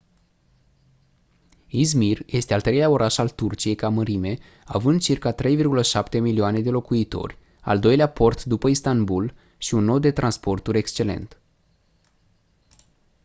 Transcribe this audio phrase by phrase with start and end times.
[1.79, 7.37] i̇zmir este al treilea oraș al turciei ca mărime având circa 3,7 milioane de locuitori
[7.61, 11.39] al doilea port după istanbul și un nod de transporturi excelent